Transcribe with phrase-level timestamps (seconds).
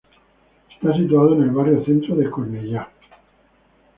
[0.73, 2.89] Está situado en el barrio Centro de Cornellá.